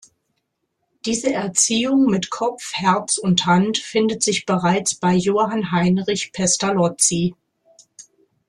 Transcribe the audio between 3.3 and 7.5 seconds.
Hand“ findet sich bereits bei Johann Heinrich Pestalozzi.